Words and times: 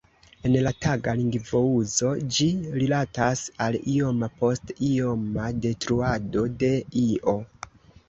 En 0.47 0.53
la 0.67 0.69
taga 0.85 1.13
lingvouzo 1.19 2.13
ĝi 2.39 2.47
rilatas 2.79 3.45
al 3.67 3.79
ioma 3.95 4.33
post 4.43 4.77
ioma 4.91 5.49
detruado 5.69 6.51
de 6.65 6.77
io. 7.09 7.41